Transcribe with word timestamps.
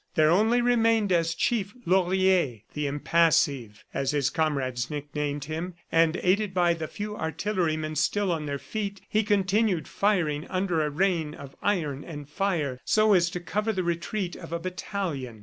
There 0.15 0.31
only 0.31 0.63
remained 0.63 1.11
as 1.11 1.35
chief, 1.35 1.75
Laurier, 1.85 2.61
the 2.73 2.87
Impassive 2.87 3.83
(as 3.93 4.09
his 4.09 4.31
comrades 4.31 4.89
nicknamed 4.89 5.43
him), 5.45 5.75
and 5.91 6.17
aided 6.23 6.55
by 6.55 6.73
the 6.73 6.87
few 6.87 7.15
artillerymen 7.15 7.95
still 7.95 8.31
on 8.31 8.47
their 8.47 8.57
feet, 8.57 9.01
he 9.07 9.21
continued 9.21 9.87
firing 9.87 10.47
under 10.47 10.81
a 10.81 10.89
rain 10.89 11.35
of 11.35 11.55
iron 11.61 12.03
and 12.03 12.27
fire, 12.27 12.79
so 12.83 13.13
as 13.13 13.29
to 13.29 13.39
cover 13.39 13.71
the 13.71 13.83
retreat 13.83 14.35
of 14.35 14.51
a 14.51 14.57
battalion. 14.59 15.39